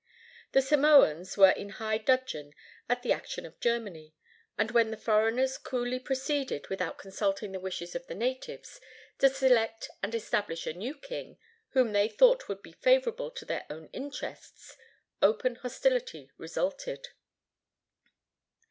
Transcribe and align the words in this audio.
The 0.53 0.63
Samoans 0.63 1.37
were 1.37 1.51
in 1.51 1.69
high 1.77 1.99
dudgeon 1.99 2.55
at 2.89 3.03
the 3.03 3.13
action 3.13 3.45
of 3.45 3.59
Germany: 3.59 4.15
and 4.57 4.71
when 4.71 4.89
the 4.89 4.97
foreigners 4.97 5.59
coolly 5.59 5.99
proceeded, 5.99 6.69
without 6.69 6.97
consulting 6.97 7.51
the 7.51 7.59
wishes 7.59 7.93
of 7.93 8.07
the 8.07 8.15
natives, 8.15 8.81
to 9.19 9.29
select 9.29 9.91
and 10.01 10.15
establish 10.15 10.65
a 10.65 10.73
new 10.73 10.95
king, 10.95 11.37
whom 11.73 11.91
they 11.91 12.07
thought 12.07 12.47
would 12.47 12.63
be 12.63 12.71
favorable 12.71 13.29
to 13.29 13.45
their 13.45 13.67
own 13.69 13.91
interests, 13.93 14.75
open 15.21 15.53
hostility 15.57 16.31
resulted. 16.35 17.09